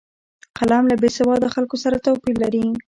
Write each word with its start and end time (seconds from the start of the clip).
قلم 0.57 0.83
له 0.91 0.95
بېسواده 1.01 1.47
خلکو 1.55 1.75
ستر 1.81 1.93
توپیر 2.05 2.35
لري 2.43 2.63